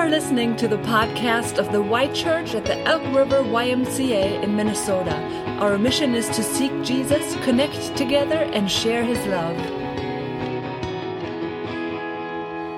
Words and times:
are 0.00 0.08
listening 0.08 0.56
to 0.56 0.66
the 0.66 0.78
podcast 0.78 1.58
of 1.58 1.70
the 1.72 1.82
Y 1.82 2.06
Church 2.14 2.54
at 2.54 2.64
the 2.64 2.78
Elk 2.86 3.02
River 3.14 3.42
YMCA 3.42 4.42
in 4.42 4.56
Minnesota. 4.56 5.14
Our 5.60 5.76
mission 5.76 6.14
is 6.14 6.26
to 6.30 6.42
seek 6.42 6.72
Jesus, 6.82 7.34
connect 7.44 7.98
together, 7.98 8.48
and 8.54 8.70
share 8.70 9.04
his 9.04 9.18
love. 9.26 9.54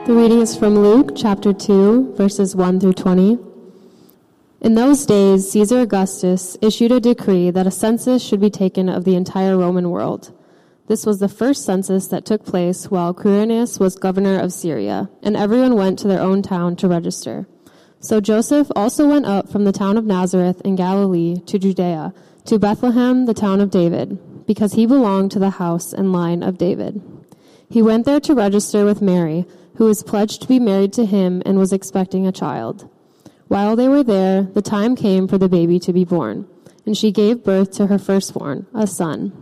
The 0.08 0.14
reading 0.14 0.40
is 0.40 0.56
from 0.56 0.76
Luke 0.76 1.12
chapter 1.14 1.52
2, 1.52 2.14
verses 2.16 2.56
1 2.56 2.80
through 2.80 2.94
20. 2.94 3.38
In 4.62 4.74
those 4.74 5.06
days, 5.06 5.48
Caesar 5.52 5.82
Augustus 5.82 6.56
issued 6.60 6.90
a 6.90 6.98
decree 6.98 7.52
that 7.52 7.68
a 7.68 7.70
census 7.70 8.20
should 8.20 8.40
be 8.40 8.50
taken 8.50 8.88
of 8.88 9.04
the 9.04 9.14
entire 9.14 9.56
Roman 9.56 9.90
world. 9.90 10.32
This 10.88 11.06
was 11.06 11.20
the 11.20 11.28
first 11.28 11.64
census 11.64 12.08
that 12.08 12.24
took 12.24 12.44
place 12.44 12.90
while 12.90 13.14
Quirinius 13.14 13.78
was 13.78 13.96
governor 13.96 14.38
of 14.38 14.52
Syria, 14.52 15.08
and 15.22 15.36
everyone 15.36 15.76
went 15.76 15.98
to 16.00 16.08
their 16.08 16.20
own 16.20 16.42
town 16.42 16.76
to 16.76 16.88
register. 16.88 17.46
So 18.00 18.20
Joseph 18.20 18.68
also 18.74 19.08
went 19.08 19.26
up 19.26 19.48
from 19.48 19.64
the 19.64 19.72
town 19.72 19.96
of 19.96 20.04
Nazareth 20.04 20.60
in 20.64 20.74
Galilee 20.74 21.36
to 21.46 21.58
Judea, 21.58 22.12
to 22.46 22.58
Bethlehem, 22.58 23.26
the 23.26 23.34
town 23.34 23.60
of 23.60 23.70
David, 23.70 24.18
because 24.46 24.72
he 24.72 24.86
belonged 24.86 25.30
to 25.30 25.38
the 25.38 25.50
house 25.50 25.92
and 25.92 26.12
line 26.12 26.42
of 26.42 26.58
David. 26.58 27.00
He 27.70 27.80
went 27.80 28.04
there 28.04 28.20
to 28.20 28.34
register 28.34 28.84
with 28.84 29.00
Mary, 29.00 29.46
who 29.76 29.84
was 29.84 30.02
pledged 30.02 30.42
to 30.42 30.48
be 30.48 30.58
married 30.58 30.92
to 30.94 31.06
him 31.06 31.42
and 31.46 31.58
was 31.58 31.72
expecting 31.72 32.26
a 32.26 32.32
child. 32.32 32.90
While 33.46 33.76
they 33.76 33.88
were 33.88 34.02
there, 34.02 34.42
the 34.42 34.62
time 34.62 34.96
came 34.96 35.28
for 35.28 35.38
the 35.38 35.48
baby 35.48 35.78
to 35.78 35.92
be 35.92 36.04
born, 36.04 36.48
and 36.84 36.96
she 36.96 37.12
gave 37.12 37.44
birth 37.44 37.70
to 37.72 37.86
her 37.86 37.98
firstborn, 37.98 38.66
a 38.74 38.86
son. 38.86 39.41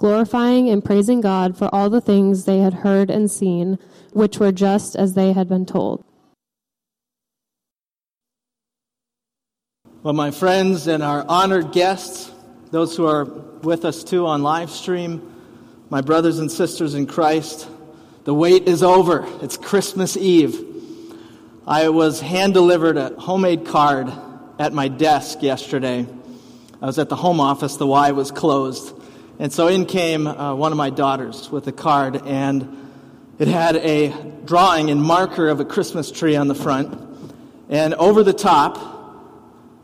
glorifying 0.00 0.70
and 0.70 0.82
praising 0.82 1.20
God 1.20 1.58
for 1.58 1.68
all 1.74 1.90
the 1.90 2.00
things 2.00 2.46
they 2.46 2.60
had 2.60 2.72
heard 2.72 3.10
and 3.10 3.30
seen 3.30 3.78
which 4.14 4.38
were 4.38 4.50
just 4.50 4.96
as 4.96 5.12
they 5.12 5.34
had 5.34 5.46
been 5.46 5.66
told. 5.66 6.02
Well, 10.02 10.14
my 10.14 10.30
friends 10.30 10.86
and 10.86 11.02
our 11.02 11.26
honored 11.28 11.72
guests, 11.72 12.30
those 12.70 12.96
who 12.96 13.06
are 13.06 13.24
with 13.24 13.84
us 13.84 14.02
too 14.02 14.26
on 14.26 14.42
live 14.42 14.70
stream, 14.70 15.34
my 15.90 16.00
brothers 16.00 16.38
and 16.38 16.50
sisters 16.50 16.94
in 16.94 17.06
Christ, 17.06 17.68
the 18.24 18.32
wait 18.32 18.66
is 18.66 18.82
over. 18.82 19.28
It's 19.42 19.58
Christmas 19.58 20.16
Eve. 20.16 20.64
I 21.66 21.90
was 21.90 22.20
hand 22.20 22.54
delivered 22.54 22.96
a 22.96 23.10
homemade 23.20 23.66
card 23.66 24.10
at 24.58 24.72
my 24.72 24.88
desk 24.88 25.42
yesterday. 25.42 26.06
I 26.80 26.86
was 26.86 26.98
at 26.98 27.10
the 27.10 27.16
home 27.16 27.38
office, 27.38 27.76
the 27.76 27.86
Y 27.86 28.12
was 28.12 28.30
closed. 28.30 28.94
And 29.40 29.50
so 29.50 29.68
in 29.68 29.86
came 29.86 30.26
uh, 30.26 30.54
one 30.54 30.70
of 30.70 30.76
my 30.76 30.90
daughters 30.90 31.50
with 31.50 31.66
a 31.66 31.72
card, 31.72 32.26
and 32.26 32.76
it 33.38 33.48
had 33.48 33.74
a 33.76 34.10
drawing 34.44 34.90
and 34.90 35.02
marker 35.02 35.48
of 35.48 35.60
a 35.60 35.64
Christmas 35.64 36.10
tree 36.10 36.36
on 36.36 36.46
the 36.46 36.54
front, 36.54 36.94
and 37.70 37.94
over 37.94 38.22
the 38.22 38.34
top, 38.34 38.78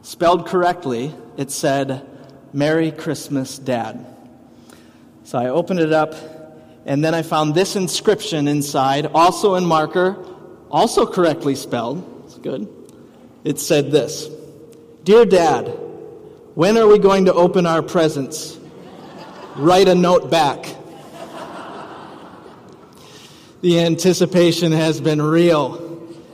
spelled 0.02 0.46
correctly, 0.46 1.14
it 1.38 1.50
said, 1.50 2.06
Merry 2.52 2.90
Christmas, 2.90 3.58
Dad. 3.58 4.04
So 5.24 5.38
I 5.38 5.48
opened 5.48 5.80
it 5.80 5.92
up, 5.94 6.14
and 6.84 7.02
then 7.02 7.14
I 7.14 7.22
found 7.22 7.54
this 7.54 7.76
inscription 7.76 8.48
inside, 8.48 9.06
also 9.06 9.54
in 9.54 9.64
marker, 9.64 10.22
also 10.70 11.06
correctly 11.06 11.54
spelled. 11.54 12.24
It's 12.26 12.36
good. 12.36 12.68
It 13.42 13.58
said 13.58 13.90
this 13.90 14.28
Dear 15.04 15.24
Dad, 15.24 15.68
when 16.54 16.76
are 16.76 16.86
we 16.86 16.98
going 16.98 17.24
to 17.24 17.32
open 17.32 17.64
our 17.64 17.80
presents? 17.80 18.58
Write 19.58 19.88
a 19.88 19.94
note 19.94 20.30
back. 20.30 20.76
The 23.62 23.80
anticipation 23.80 24.70
has 24.70 25.00
been 25.00 25.22
real. 25.22 25.76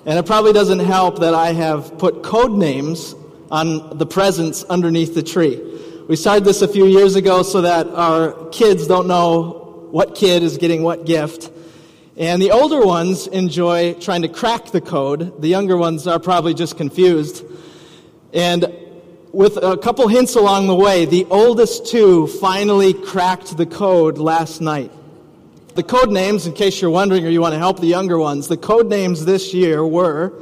And 0.04 0.18
it 0.18 0.26
probably 0.26 0.52
doesn't 0.52 0.80
help 0.80 1.20
that 1.20 1.32
I 1.32 1.52
have 1.52 1.98
put 1.98 2.24
code 2.24 2.50
names 2.50 3.14
on 3.48 3.96
the 3.96 4.06
presents 4.06 4.64
underneath 4.64 5.14
the 5.14 5.22
tree. 5.22 5.60
We 6.08 6.16
started 6.16 6.44
this 6.44 6.62
a 6.62 6.68
few 6.68 6.84
years 6.86 7.14
ago 7.14 7.44
so 7.44 7.60
that 7.60 7.86
our 7.86 8.48
kids 8.48 8.88
don't 8.88 9.06
know 9.06 9.86
what 9.92 10.16
kid 10.16 10.42
is 10.42 10.58
getting 10.58 10.82
what 10.82 11.06
gift. 11.06 11.52
And 12.16 12.42
the 12.42 12.50
older 12.50 12.84
ones 12.84 13.28
enjoy 13.28 13.94
trying 13.94 14.22
to 14.22 14.28
crack 14.28 14.72
the 14.72 14.80
code. 14.80 15.40
The 15.40 15.48
younger 15.48 15.76
ones 15.76 16.08
are 16.08 16.18
probably 16.18 16.54
just 16.54 16.76
confused. 16.76 17.44
And 18.32 18.64
with 19.32 19.56
a 19.56 19.78
couple 19.78 20.06
hints 20.08 20.34
along 20.34 20.66
the 20.66 20.74
way, 20.74 21.06
the 21.06 21.26
oldest 21.30 21.86
two 21.86 22.26
finally 22.26 22.92
cracked 22.92 23.56
the 23.56 23.66
code 23.66 24.18
last 24.18 24.60
night. 24.60 24.92
The 25.74 25.82
code 25.82 26.10
names, 26.10 26.46
in 26.46 26.52
case 26.52 26.82
you're 26.82 26.90
wondering 26.90 27.24
or 27.26 27.30
you 27.30 27.40
want 27.40 27.54
to 27.54 27.58
help 27.58 27.80
the 27.80 27.86
younger 27.86 28.18
ones, 28.18 28.48
the 28.48 28.58
code 28.58 28.88
names 28.88 29.24
this 29.24 29.54
year 29.54 29.84
were 29.86 30.34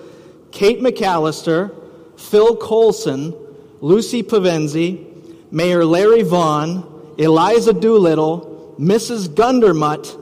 Kate 0.50 0.80
McCallister, 0.80 1.72
Phil 2.18 2.56
Coulson, 2.56 3.32
Lucy 3.80 4.24
Pevensie, 4.24 5.06
Mayor 5.52 5.84
Larry 5.84 6.22
Vaughn, 6.22 7.14
Eliza 7.16 7.72
Doolittle, 7.72 8.74
Mrs. 8.78 9.28
Gundermutt, 9.28 10.16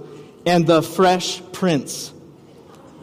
and 0.45 0.67
the 0.67 0.83
Fresh 0.83 1.41
Prince. 1.53 2.13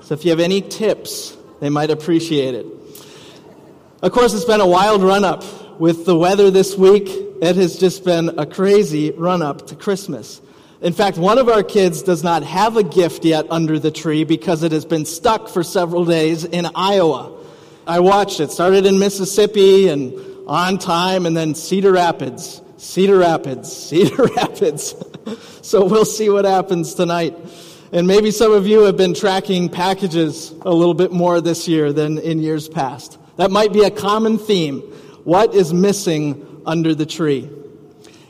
So 0.04 0.14
if 0.14 0.24
you 0.26 0.30
have 0.30 0.40
any 0.40 0.62
tips, 0.62 1.36
they 1.60 1.72
might 1.72 1.90
appreciate 1.90 2.54
it. 2.54 2.66
Of 4.06 4.12
course, 4.12 4.36
it's 4.36 4.46
been 4.46 4.62
a 4.62 4.68
wild 4.68 5.02
run 5.02 5.26
up 5.26 5.44
with 5.80 6.06
the 6.06 6.16
weather 6.16 6.52
this 6.52 6.78
week. 6.78 7.08
It 7.42 7.56
has 7.56 7.76
just 7.76 8.06
been 8.06 8.38
a 8.38 8.46
crazy 8.46 9.10
run 9.10 9.42
up 9.42 9.66
to 9.66 9.76
Christmas. 9.76 10.44
In 10.84 10.94
fact, 10.94 11.18
one 11.18 11.40
of 11.40 11.50
our 11.50 11.64
kids 11.64 12.04
does 12.04 12.24
not 12.24 12.44
have 12.44 12.78
a 12.78 12.84
gift 12.84 13.26
yet 13.26 13.48
under 13.50 13.80
the 13.80 13.90
tree 13.90 14.24
because 14.24 14.62
it 14.62 14.72
has 14.74 14.86
been 14.86 15.06
stuck 15.06 15.50
for 15.50 15.64
several 15.64 16.06
days 16.06 16.44
in 16.44 16.68
Iowa. 16.76 17.36
I 17.88 18.00
watched 18.00 18.40
it. 18.42 18.52
Started 18.52 18.86
in 18.86 19.00
Mississippi 19.00 19.88
and 19.88 20.14
on 20.46 20.78
time, 20.78 21.26
and 21.26 21.36
then 21.36 21.56
Cedar 21.56 21.94
Rapids, 21.94 22.62
Cedar 22.78 23.18
Rapids, 23.18 23.76
Cedar 23.90 24.26
Rapids. 24.36 24.94
so 25.64 25.84
we'll 25.84 26.06
see 26.06 26.30
what 26.30 26.46
happens 26.46 26.94
tonight. 26.94 27.36
And 27.92 28.06
maybe 28.06 28.30
some 28.30 28.52
of 28.52 28.68
you 28.68 28.82
have 28.82 28.98
been 28.98 29.16
tracking 29.16 29.68
packages 29.68 30.52
a 30.62 30.72
little 30.72 30.94
bit 30.94 31.12
more 31.12 31.42
this 31.42 31.68
year 31.68 31.92
than 31.92 32.20
in 32.20 32.38
years 32.38 32.70
past. 32.70 33.18
That 33.38 33.52
might 33.52 33.74
be 33.74 33.84
a 33.84 33.92
common 33.92 34.38
theme. 34.38 34.80
What 35.24 35.54
is 35.54 35.74
missing 35.74 36.62
under 36.66 36.96
the 36.96 37.06
tree? 37.06 37.50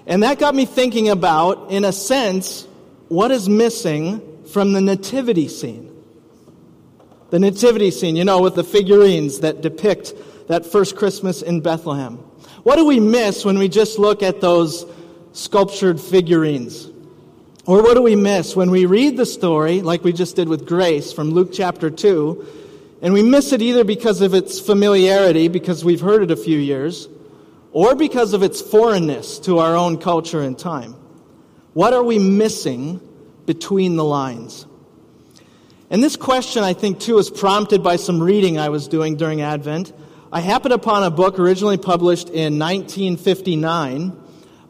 And 0.07 0.23
that 0.23 0.39
got 0.39 0.55
me 0.55 0.65
thinking 0.65 1.09
about, 1.09 1.71
in 1.71 1.83
a 1.83 1.91
sense, 1.91 2.67
what 3.07 3.31
is 3.31 3.49
missing 3.49 4.21
from 4.47 4.73
the 4.73 4.81
nativity 4.81 5.47
scene. 5.47 5.91
The 7.29 7.39
nativity 7.39 7.91
scene, 7.91 8.15
you 8.15 8.23
know, 8.23 8.41
with 8.41 8.55
the 8.55 8.63
figurines 8.63 9.39
that 9.39 9.61
depict 9.61 10.13
that 10.47 10.65
first 10.65 10.95
Christmas 10.95 11.41
in 11.41 11.61
Bethlehem. 11.61 12.17
What 12.63 12.77
do 12.77 12.85
we 12.85 12.99
miss 12.99 13.43
when 13.43 13.57
we 13.57 13.67
just 13.67 13.99
look 13.99 14.23
at 14.23 14.41
those 14.41 14.85
sculptured 15.33 15.99
figurines? 15.99 16.89
Or 17.65 17.81
what 17.81 17.95
do 17.95 18.01
we 18.03 18.15
miss 18.15 18.55
when 18.55 18.69
we 18.69 18.85
read 18.85 19.17
the 19.17 19.25
story, 19.25 19.81
like 19.81 20.03
we 20.03 20.13
just 20.13 20.35
did 20.35 20.47
with 20.47 20.67
Grace 20.67 21.11
from 21.11 21.31
Luke 21.31 21.49
chapter 21.51 21.89
2, 21.89 22.45
and 23.01 23.13
we 23.13 23.23
miss 23.23 23.51
it 23.51 23.61
either 23.61 23.83
because 23.83 24.21
of 24.21 24.33
its 24.33 24.59
familiarity, 24.59 25.47
because 25.47 25.83
we've 25.83 26.01
heard 26.01 26.23
it 26.23 26.31
a 26.31 26.35
few 26.35 26.57
years, 26.57 27.07
or 27.71 27.93
because 27.95 28.33
of 28.33 28.41
its 28.41 28.61
foreignness 28.61 29.37
to 29.39 29.59
our 29.59 29.75
own 29.75 29.97
culture 29.97 30.41
and 30.41 30.57
time? 30.57 30.95
What 31.73 31.93
are 31.93 32.03
we 32.03 32.19
missing 32.19 33.01
between 33.45 33.97
the 33.97 34.03
lines? 34.05 34.65
And 35.89 36.01
this 36.03 36.15
question, 36.15 36.63
I 36.63 36.73
think, 36.73 36.99
too, 36.99 37.17
is 37.17 37.29
prompted 37.29 37.83
by 37.83 37.97
some 37.97 38.23
reading 38.23 38.57
I 38.57 38.69
was 38.69 38.87
doing 38.87 39.17
during 39.17 39.41
Advent. 39.41 39.93
I 40.31 40.39
happened 40.39 40.73
upon 40.73 41.03
a 41.03 41.11
book 41.11 41.37
originally 41.37 41.77
published 41.77 42.29
in 42.29 42.57
1959 42.57 44.17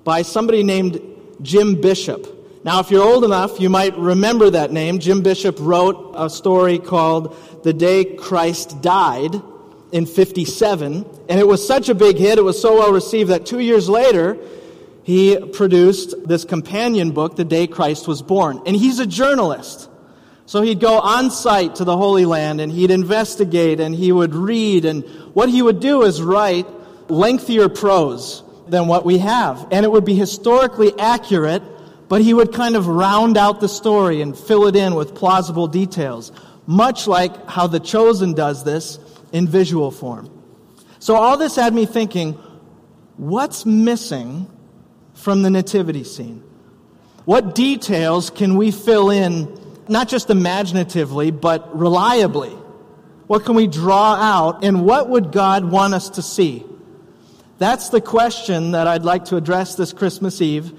by 0.03 0.23
somebody 0.23 0.63
named 0.63 0.99
Jim 1.41 1.79
Bishop. 1.79 2.34
Now, 2.65 2.79
if 2.79 2.89
you're 2.89 3.03
old 3.03 3.23
enough, 3.23 3.59
you 3.59 3.69
might 3.69 3.95
remember 3.95 4.49
that 4.49 4.71
name. 4.71 4.97
Jim 4.97 5.21
Bishop 5.21 5.57
wrote 5.59 6.15
a 6.17 6.31
story 6.31 6.79
called 6.79 7.37
The 7.63 7.73
Day 7.73 8.15
Christ 8.15 8.81
Died 8.81 9.39
in 9.91 10.07
57, 10.07 11.05
and 11.29 11.39
it 11.39 11.47
was 11.47 11.65
such 11.65 11.89
a 11.89 11.93
big 11.93 12.17
hit, 12.17 12.39
it 12.39 12.41
was 12.41 12.59
so 12.59 12.79
well 12.79 12.91
received 12.91 13.29
that 13.29 13.45
two 13.45 13.59
years 13.59 13.87
later, 13.87 14.39
he 15.03 15.37
produced 15.37 16.27
this 16.27 16.43
companion 16.43 17.11
book, 17.11 17.35
The 17.35 17.45
Day 17.45 17.67
Christ 17.67 18.07
Was 18.07 18.23
Born. 18.23 18.59
And 18.65 18.75
he's 18.75 18.97
a 18.97 19.05
journalist. 19.05 19.87
So 20.47 20.63
he'd 20.63 20.79
go 20.79 20.99
on 20.99 21.29
site 21.29 21.75
to 21.75 21.83
the 21.83 21.95
Holy 21.95 22.25
Land 22.25 22.61
and 22.61 22.71
he'd 22.71 22.89
investigate 22.89 23.79
and 23.79 23.93
he 23.93 24.11
would 24.11 24.33
read. 24.33 24.85
And 24.85 25.03
what 25.35 25.49
he 25.49 25.61
would 25.61 25.79
do 25.79 26.01
is 26.01 26.19
write 26.19 26.65
lengthier 27.11 27.69
prose 27.69 28.41
than 28.67 28.87
what 28.87 29.05
we 29.05 29.19
have. 29.19 29.67
And 29.69 29.85
it 29.85 29.91
would 29.91 30.05
be 30.05 30.15
historically 30.15 30.99
accurate, 30.99 31.61
but 32.07 32.21
he 32.21 32.33
would 32.33 32.53
kind 32.53 32.75
of 32.75 32.87
round 32.87 33.37
out 33.37 33.59
the 33.61 33.69
story 33.69 34.21
and 34.21 34.37
fill 34.37 34.67
it 34.67 34.75
in 34.75 34.95
with 34.95 35.15
plausible 35.15 35.67
details, 35.67 36.31
much 36.67 37.07
like 37.07 37.47
how 37.47 37.67
The 37.67 37.79
Chosen 37.79 38.33
does 38.33 38.63
this 38.63 38.99
in 39.31 39.47
visual 39.47 39.91
form. 39.91 40.29
So 40.99 41.15
all 41.15 41.37
this 41.37 41.55
had 41.55 41.73
me 41.73 41.85
thinking, 41.85 42.33
what's 43.17 43.65
missing 43.65 44.47
from 45.13 45.41
the 45.41 45.49
nativity 45.49 46.03
scene? 46.03 46.43
What 47.25 47.55
details 47.55 48.29
can 48.29 48.55
we 48.55 48.71
fill 48.71 49.09
in, 49.09 49.59
not 49.87 50.07
just 50.07 50.29
imaginatively, 50.29 51.31
but 51.31 51.75
reliably? 51.77 52.55
What 53.27 53.45
can 53.45 53.55
we 53.55 53.65
draw 53.65 54.13
out, 54.15 54.63
and 54.63 54.85
what 54.85 55.09
would 55.09 55.31
God 55.31 55.65
want 55.65 55.95
us 55.95 56.11
to 56.11 56.21
see? 56.21 56.63
That's 57.57 57.89
the 57.89 58.01
question 58.01 58.71
that 58.71 58.85
I'd 58.85 59.03
like 59.03 59.25
to 59.25 59.37
address 59.37 59.75
this 59.75 59.93
Christmas 59.93 60.41
Eve, 60.41 60.71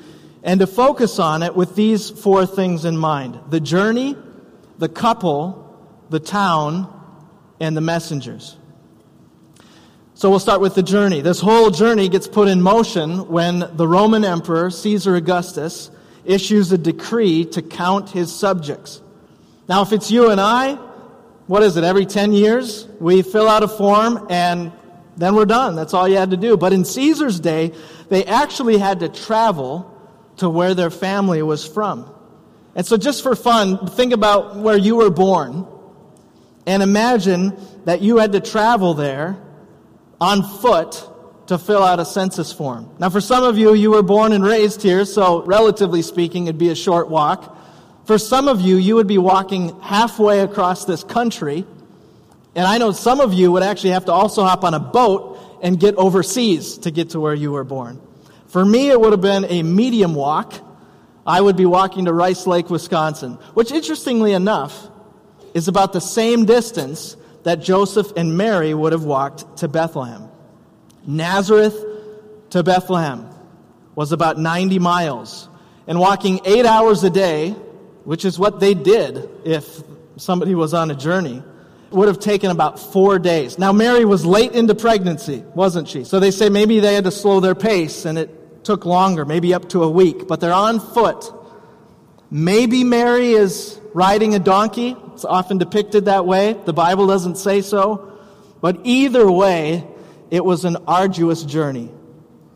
and 0.46 0.60
to 0.60 0.66
focus 0.66 1.18
on 1.18 1.42
it 1.42 1.56
with 1.56 1.74
these 1.74 2.08
four 2.08 2.46
things 2.46 2.86
in 2.86 2.96
mind 2.96 3.38
the 3.50 3.60
journey, 3.60 4.16
the 4.78 4.88
couple, 4.88 5.76
the 6.08 6.20
town, 6.20 6.92
and 7.60 7.76
the 7.76 7.80
messengers. 7.80 8.56
So 10.14 10.30
we'll 10.30 10.38
start 10.38 10.62
with 10.62 10.74
the 10.74 10.82
journey. 10.82 11.20
This 11.20 11.40
whole 11.40 11.70
journey 11.70 12.08
gets 12.08 12.26
put 12.26 12.48
in 12.48 12.62
motion 12.62 13.28
when 13.28 13.64
the 13.76 13.86
Roman 13.86 14.24
Emperor, 14.24 14.70
Caesar 14.70 15.16
Augustus, 15.16 15.90
issues 16.24 16.72
a 16.72 16.78
decree 16.78 17.44
to 17.46 17.60
count 17.60 18.10
his 18.10 18.34
subjects. 18.34 19.02
Now, 19.68 19.82
if 19.82 19.92
it's 19.92 20.10
you 20.10 20.30
and 20.30 20.40
I, 20.40 20.76
what 21.48 21.62
is 21.62 21.76
it, 21.76 21.84
every 21.84 22.06
10 22.06 22.32
years? 22.32 22.86
We 22.98 23.22
fill 23.22 23.48
out 23.48 23.62
a 23.62 23.68
form 23.68 24.26
and 24.30 24.72
then 25.16 25.34
we're 25.34 25.44
done. 25.44 25.76
That's 25.76 25.92
all 25.92 26.08
you 26.08 26.16
had 26.16 26.30
to 26.30 26.36
do. 26.36 26.56
But 26.56 26.72
in 26.72 26.84
Caesar's 26.84 27.40
day, 27.40 27.72
they 28.08 28.24
actually 28.24 28.78
had 28.78 29.00
to 29.00 29.08
travel 29.08 29.92
to 30.38 30.48
where 30.48 30.74
their 30.74 30.90
family 30.90 31.42
was 31.42 31.66
from. 31.66 32.12
And 32.74 32.86
so, 32.86 32.96
just 32.96 33.22
for 33.22 33.34
fun, 33.34 33.86
think 33.86 34.12
about 34.12 34.56
where 34.56 34.76
you 34.76 34.96
were 34.96 35.10
born 35.10 35.66
and 36.66 36.82
imagine 36.82 37.56
that 37.84 38.02
you 38.02 38.18
had 38.18 38.32
to 38.32 38.40
travel 38.40 38.94
there 38.94 39.38
on 40.20 40.42
foot 40.42 41.08
to 41.46 41.58
fill 41.58 41.82
out 41.82 42.00
a 42.00 42.04
census 42.04 42.52
form. 42.52 42.90
Now, 42.98 43.08
for 43.08 43.20
some 43.20 43.44
of 43.44 43.56
you, 43.56 43.72
you 43.74 43.92
were 43.92 44.02
born 44.02 44.32
and 44.32 44.44
raised 44.44 44.82
here, 44.82 45.04
so 45.04 45.42
relatively 45.44 46.02
speaking, 46.02 46.44
it'd 46.44 46.58
be 46.58 46.70
a 46.70 46.74
short 46.74 47.08
walk. 47.08 47.56
For 48.04 48.18
some 48.18 48.48
of 48.48 48.60
you, 48.60 48.76
you 48.76 48.96
would 48.96 49.06
be 49.06 49.18
walking 49.18 49.80
halfway 49.80 50.40
across 50.40 50.84
this 50.84 51.04
country. 51.04 51.64
And 52.54 52.66
I 52.66 52.78
know 52.78 52.92
some 52.92 53.20
of 53.20 53.32
you 53.32 53.52
would 53.52 53.62
actually 53.62 53.90
have 53.90 54.06
to 54.06 54.12
also 54.12 54.42
hop 54.42 54.64
on 54.64 54.74
a 54.74 54.80
boat 54.80 55.38
and 55.62 55.78
get 55.78 55.94
overseas 55.96 56.78
to 56.78 56.90
get 56.90 57.10
to 57.10 57.20
where 57.20 57.34
you 57.34 57.52
were 57.52 57.64
born. 57.64 58.00
For 58.56 58.64
me, 58.64 58.88
it 58.88 58.98
would 58.98 59.12
have 59.12 59.20
been 59.20 59.44
a 59.50 59.62
medium 59.62 60.14
walk. 60.14 60.54
I 61.26 61.42
would 61.42 61.56
be 61.56 61.66
walking 61.66 62.06
to 62.06 62.12
Rice 62.14 62.46
Lake, 62.46 62.70
Wisconsin, 62.70 63.34
which, 63.52 63.70
interestingly 63.70 64.32
enough, 64.32 64.88
is 65.52 65.68
about 65.68 65.92
the 65.92 66.00
same 66.00 66.46
distance 66.46 67.18
that 67.42 67.56
Joseph 67.56 68.12
and 68.16 68.38
Mary 68.38 68.72
would 68.72 68.94
have 68.94 69.04
walked 69.04 69.58
to 69.58 69.68
Bethlehem. 69.68 70.30
Nazareth 71.06 71.84
to 72.48 72.62
Bethlehem 72.62 73.28
was 73.94 74.12
about 74.12 74.38
90 74.38 74.78
miles. 74.78 75.50
And 75.86 76.00
walking 76.00 76.40
eight 76.46 76.64
hours 76.64 77.04
a 77.04 77.10
day, 77.10 77.50
which 78.04 78.24
is 78.24 78.38
what 78.38 78.58
they 78.58 78.72
did 78.72 79.28
if 79.44 79.82
somebody 80.16 80.54
was 80.54 80.72
on 80.72 80.90
a 80.90 80.94
journey, 80.94 81.42
would 81.90 82.08
have 82.08 82.20
taken 82.20 82.50
about 82.50 82.80
four 82.80 83.18
days. 83.18 83.58
Now, 83.58 83.72
Mary 83.72 84.06
was 84.06 84.24
late 84.24 84.52
into 84.52 84.74
pregnancy, 84.74 85.44
wasn't 85.54 85.88
she? 85.88 86.04
So 86.04 86.20
they 86.20 86.30
say 86.30 86.48
maybe 86.48 86.80
they 86.80 86.94
had 86.94 87.04
to 87.04 87.10
slow 87.10 87.40
their 87.40 87.54
pace 87.54 88.06
and 88.06 88.16
it 88.16 88.35
took 88.66 88.84
longer, 88.84 89.24
maybe 89.24 89.54
up 89.54 89.68
to 89.70 89.84
a 89.84 89.88
week, 89.88 90.26
but 90.26 90.40
they're 90.40 90.52
on 90.52 90.80
foot. 90.80 91.32
Maybe 92.30 92.82
Mary 92.82 93.32
is 93.32 93.80
riding 93.94 94.34
a 94.34 94.40
donkey. 94.40 94.96
It's 95.14 95.24
often 95.24 95.58
depicted 95.58 96.06
that 96.06 96.26
way. 96.26 96.54
The 96.64 96.72
Bible 96.72 97.06
doesn't 97.06 97.36
say 97.36 97.62
so. 97.62 98.12
But 98.60 98.80
either 98.82 99.30
way, 99.30 99.86
it 100.32 100.44
was 100.44 100.64
an 100.64 100.76
arduous 100.88 101.44
journey. 101.44 101.90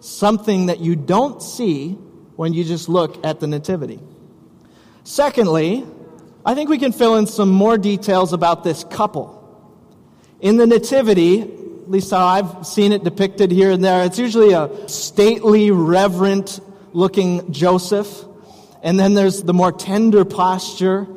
Something 0.00 0.66
that 0.66 0.80
you 0.80 0.96
don't 0.96 1.40
see 1.40 1.92
when 2.34 2.52
you 2.54 2.64
just 2.64 2.88
look 2.88 3.24
at 3.24 3.38
the 3.38 3.46
Nativity. 3.46 4.00
Secondly, 5.04 5.86
I 6.44 6.54
think 6.54 6.68
we 6.68 6.78
can 6.78 6.90
fill 6.90 7.16
in 7.16 7.26
some 7.26 7.50
more 7.50 7.78
details 7.78 8.32
about 8.32 8.64
this 8.64 8.82
couple. 8.82 9.36
In 10.40 10.56
the 10.56 10.66
Nativity, 10.66 11.59
at 11.90 11.92
least 11.92 12.12
how 12.12 12.24
I've 12.24 12.64
seen 12.64 12.92
it 12.92 13.02
depicted 13.02 13.50
here 13.50 13.72
and 13.72 13.82
there, 13.82 14.04
it's 14.04 14.16
usually 14.16 14.52
a 14.52 14.70
stately, 14.88 15.72
reverent 15.72 16.60
looking 16.92 17.52
Joseph 17.52 18.26
and 18.80 18.96
then 18.96 19.14
there's 19.14 19.42
the 19.42 19.52
more 19.52 19.72
tender 19.72 20.24
posture 20.24 21.08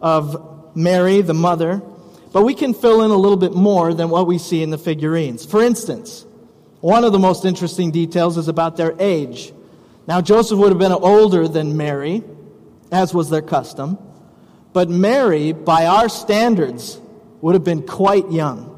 of 0.00 0.74
Mary, 0.74 1.20
the 1.20 1.34
mother. 1.34 1.82
But 2.32 2.44
we 2.44 2.54
can 2.54 2.72
fill 2.72 3.02
in 3.02 3.10
a 3.10 3.16
little 3.16 3.36
bit 3.36 3.52
more 3.52 3.92
than 3.92 4.08
what 4.08 4.26
we 4.26 4.38
see 4.38 4.62
in 4.62 4.70
the 4.70 4.78
figurines. 4.78 5.44
For 5.44 5.62
instance, 5.62 6.24
one 6.80 7.04
of 7.04 7.12
the 7.12 7.18
most 7.18 7.44
interesting 7.44 7.90
details 7.90 8.38
is 8.38 8.48
about 8.48 8.78
their 8.78 8.94
age. 8.98 9.52
Now, 10.08 10.22
Joseph 10.22 10.58
would 10.58 10.70
have 10.70 10.78
been 10.78 10.92
older 10.92 11.46
than 11.46 11.76
Mary, 11.76 12.24
as 12.90 13.12
was 13.12 13.28
their 13.28 13.42
custom. 13.42 13.98
But 14.72 14.88
Mary, 14.88 15.52
by 15.52 15.84
our 15.84 16.08
standards, 16.08 16.98
would 17.42 17.54
have 17.54 17.64
been 17.64 17.86
quite 17.86 18.32
young. 18.32 18.71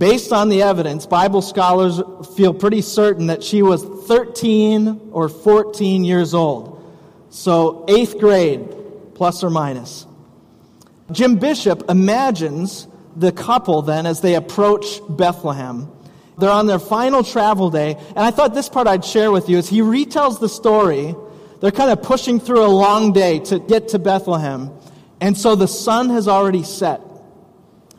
Based 0.00 0.32
on 0.32 0.48
the 0.48 0.62
evidence, 0.62 1.04
Bible 1.04 1.42
scholars 1.42 2.00
feel 2.34 2.54
pretty 2.54 2.80
certain 2.80 3.26
that 3.26 3.44
she 3.44 3.60
was 3.60 3.84
13 3.84 5.10
or 5.12 5.28
14 5.28 6.04
years 6.04 6.32
old. 6.32 6.82
So, 7.28 7.84
eighth 7.86 8.18
grade, 8.18 8.66
plus 9.14 9.44
or 9.44 9.50
minus. 9.50 10.06
Jim 11.12 11.36
Bishop 11.36 11.90
imagines 11.90 12.88
the 13.14 13.30
couple 13.30 13.82
then 13.82 14.06
as 14.06 14.22
they 14.22 14.36
approach 14.36 15.02
Bethlehem. 15.06 15.92
They're 16.38 16.48
on 16.48 16.66
their 16.66 16.78
final 16.78 17.22
travel 17.22 17.68
day, 17.68 17.98
and 18.08 18.20
I 18.20 18.30
thought 18.30 18.54
this 18.54 18.70
part 18.70 18.86
I'd 18.86 19.04
share 19.04 19.30
with 19.30 19.50
you 19.50 19.58
is 19.58 19.68
he 19.68 19.80
retells 19.80 20.40
the 20.40 20.48
story. 20.48 21.14
They're 21.60 21.70
kind 21.70 21.90
of 21.90 22.00
pushing 22.00 22.40
through 22.40 22.64
a 22.64 22.72
long 22.72 23.12
day 23.12 23.40
to 23.40 23.58
get 23.58 23.88
to 23.88 23.98
Bethlehem, 23.98 24.70
and 25.20 25.36
so 25.36 25.56
the 25.56 25.68
sun 25.68 26.08
has 26.08 26.26
already 26.26 26.62
set. 26.62 27.02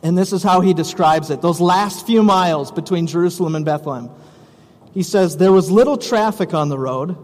And 0.02 0.18
this 0.18 0.32
is 0.32 0.42
how 0.42 0.60
he 0.60 0.74
describes 0.74 1.30
it 1.30 1.42
those 1.42 1.60
last 1.60 2.06
few 2.06 2.22
miles 2.22 2.72
between 2.72 3.06
Jerusalem 3.06 3.54
and 3.54 3.64
Bethlehem. 3.64 4.10
He 4.92 5.02
says, 5.02 5.36
There 5.36 5.52
was 5.52 5.70
little 5.70 5.96
traffic 5.96 6.54
on 6.54 6.68
the 6.68 6.78
road 6.78 7.16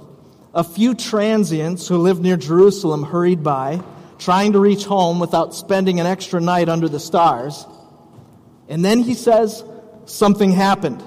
a 0.55 0.65
few 0.65 0.95
transients 0.95 1.87
who 1.87 1.99
lived 1.99 2.23
near 2.23 2.37
Jerusalem 2.37 3.05
hurried 3.05 3.43
by, 3.43 3.81
trying 4.19 4.53
to 4.55 4.59
reach 4.59 4.85
home 4.85 5.21
without 5.21 5.55
spending 5.55 6.01
an 6.01 6.07
extra 6.07 6.41
night 6.41 6.69
under 6.69 6.89
the 6.89 6.99
stars. 6.99 7.67
And 8.69 8.85
then 8.85 9.01
he 9.01 9.15
says, 9.15 9.63
something 10.07 10.51
happened. 10.51 11.03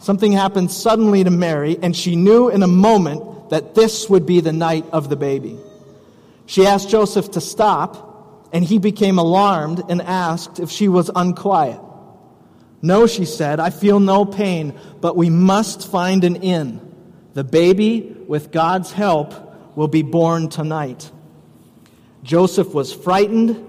Something 0.00 0.32
happened 0.32 0.72
suddenly 0.72 1.22
to 1.22 1.30
Mary, 1.30 1.78
and 1.80 1.94
she 1.94 2.16
knew 2.16 2.48
in 2.48 2.62
a 2.62 2.66
moment 2.66 3.50
that 3.50 3.76
this 3.76 4.10
would 4.10 4.26
be 4.26 4.40
the 4.40 4.52
night 4.52 4.84
of 4.92 5.08
the 5.08 5.16
baby. 5.16 5.56
She 6.46 6.66
asked 6.66 6.90
Joseph 6.90 7.30
to 7.32 7.40
stop, 7.40 8.11
and 8.52 8.62
he 8.64 8.78
became 8.78 9.18
alarmed 9.18 9.82
and 9.88 10.02
asked 10.02 10.60
if 10.60 10.70
she 10.70 10.88
was 10.88 11.10
unquiet. 11.14 11.80
No, 12.82 13.06
she 13.06 13.24
said, 13.24 13.60
I 13.60 13.70
feel 13.70 14.00
no 14.00 14.24
pain, 14.24 14.78
but 15.00 15.16
we 15.16 15.30
must 15.30 15.88
find 15.90 16.24
an 16.24 16.36
inn. 16.36 16.80
The 17.34 17.44
baby, 17.44 18.14
with 18.26 18.50
God's 18.50 18.92
help, 18.92 19.76
will 19.76 19.88
be 19.88 20.02
born 20.02 20.48
tonight. 20.48 21.10
Joseph 22.22 22.74
was 22.74 22.92
frightened. 22.92 23.68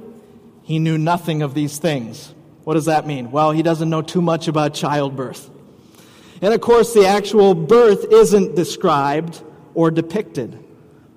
He 0.63 0.80
knew 0.80 0.98
nothing 0.98 1.44
of 1.44 1.54
these 1.54 1.78
things. 1.78 2.34
What 2.63 2.74
does 2.74 2.86
that 2.86 3.06
mean? 3.06 3.32
Well, 3.32 3.52
he 3.52 3.62
doesn't 3.62 3.90
know 3.90 4.02
too 4.02 4.22
much 4.22 4.48
about 4.48 4.74
childbirth. 4.74 5.50
And 6.42 6.54
of 6.54 6.62
course, 6.62 6.94
the 6.94 7.06
actual 7.06 7.54
birth 7.54 8.06
isn't 8.12 8.56
described 8.56 9.42
or 9.75 9.92
depicted. 9.92 10.62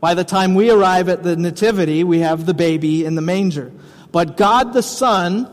By 0.01 0.15
the 0.15 0.25
time 0.25 0.55
we 0.55 0.71
arrive 0.71 1.09
at 1.09 1.23
the 1.23 1.37
Nativity, 1.37 2.05
we 2.05 2.21
have 2.21 2.47
the 2.47 2.55
baby 2.55 3.05
in 3.05 3.15
the 3.15 3.23
manger. 3.23 3.73
But 4.13 4.37
God 4.37 4.73
the 4.73 4.83
Son, 4.83 5.49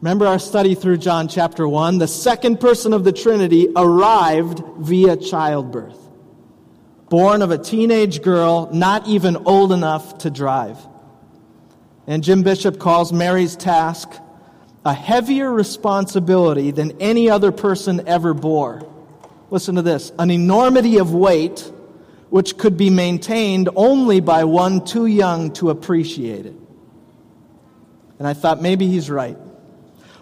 remember 0.00 0.26
our 0.26 0.38
study 0.38 0.74
through 0.74 0.98
John 0.98 1.28
chapter 1.28 1.68
1, 1.68 1.98
the 1.98 2.08
second 2.08 2.58
person 2.58 2.92
of 2.92 3.04
the 3.04 3.12
Trinity 3.12 3.68
arrived 3.76 4.62
via 4.78 5.16
childbirth. 5.16 5.98
Born 7.10 7.42
of 7.42 7.50
a 7.50 7.58
teenage 7.58 8.22
girl, 8.22 8.70
not 8.72 9.06
even 9.06 9.36
old 9.36 9.72
enough 9.72 10.18
to 10.18 10.30
drive. 10.30 10.78
And 12.06 12.24
Jim 12.24 12.42
Bishop 12.42 12.78
calls 12.78 13.12
Mary's 13.12 13.56
task 13.56 14.10
a 14.84 14.94
heavier 14.94 15.52
responsibility 15.52 16.70
than 16.70 17.00
any 17.00 17.28
other 17.28 17.52
person 17.52 18.08
ever 18.08 18.32
bore. 18.32 18.88
Listen 19.50 19.74
to 19.74 19.82
this 19.82 20.12
an 20.18 20.30
enormity 20.30 20.98
of 20.98 21.12
weight 21.12 21.70
which 22.30 22.56
could 22.56 22.76
be 22.76 22.90
maintained 22.90 23.68
only 23.74 24.20
by 24.20 24.44
one 24.44 24.84
too 24.84 25.06
young 25.06 25.52
to 25.52 25.70
appreciate 25.70 26.46
it. 26.46 26.54
And 28.18 28.26
I 28.26 28.34
thought 28.34 28.62
maybe 28.62 28.86
he's 28.86 29.10
right. 29.10 29.36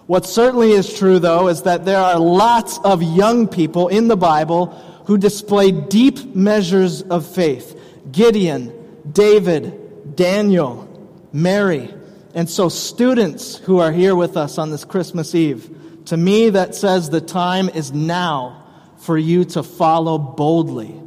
What 0.07 0.25
certainly 0.25 0.73
is 0.73 0.97
true, 0.97 1.19
though, 1.19 1.49
is 1.49 1.62
that 1.62 1.85
there 1.85 2.00
are 2.00 2.19
lots 2.19 2.79
of 2.79 3.03
young 3.03 3.47
people 3.47 3.88
in 3.88 4.09
the 4.09 4.17
Bible 4.17 4.67
who 5.05 5.19
display 5.19 5.71
deep 5.71 6.35
measures 6.35 7.03
of 7.03 7.27
faith 7.27 7.79
Gideon, 8.11 8.73
David, 9.12 10.17
Daniel, 10.17 10.88
Mary. 11.33 11.93
And 12.35 12.49
so, 12.49 12.71
students 12.71 13.57
who 13.57 13.81
are 13.81 13.93
here 13.93 14.15
with 14.15 14.37
us 14.37 14.57
on 14.57 14.71
this 14.71 14.85
Christmas 14.85 15.35
Eve, 15.35 15.77
to 16.07 16.17
me, 16.17 16.50
that 16.50 16.75
says 16.75 17.11
the 17.11 17.21
time 17.21 17.69
is 17.69 17.93
now 17.93 18.65
for 18.99 19.19
you 19.19 19.45
to 19.45 19.62
follow 19.62 20.17
boldly 20.17 20.99